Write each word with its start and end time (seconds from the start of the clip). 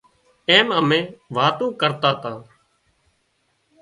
ايم 0.49 0.67
ملينَ 0.89 1.03
واتون 1.35 1.69
ڪرتان 1.81 2.15
تان 2.21 2.37